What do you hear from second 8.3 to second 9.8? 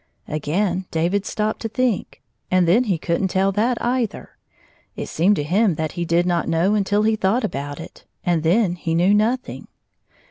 then he knew nothing.